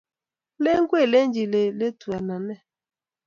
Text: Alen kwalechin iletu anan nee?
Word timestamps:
Alen 0.59 0.83
kwalechin 0.89 1.53
iletu 1.65 2.07
anan 2.17 2.41
nee? 2.47 2.61